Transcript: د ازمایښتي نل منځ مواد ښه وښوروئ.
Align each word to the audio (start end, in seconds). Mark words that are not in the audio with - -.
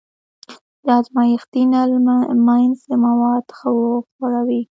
د 0.85 0.87
ازمایښتي 0.99 1.61
نل 1.73 1.91
منځ 2.47 2.77
مواد 3.03 3.45
ښه 3.57 3.67
وښوروئ. 3.77 4.61